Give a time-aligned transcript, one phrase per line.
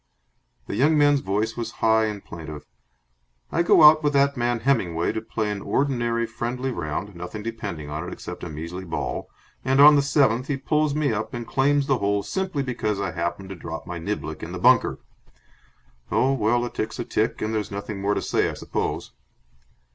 [0.65, 2.65] The young man's voice was high and plaintive.
[3.51, 7.91] "I go out with that man Hemmingway to play an ordinary friendly round nothing depending
[7.91, 9.29] on it except a measly ball
[9.63, 13.11] and on the seventh he pulls me up and claims the hole simply because I
[13.11, 14.97] happened to drop my niblick in the bunker.
[16.11, 19.11] Oh, well, a tick's a tick, and there's nothing more to say, I suppose."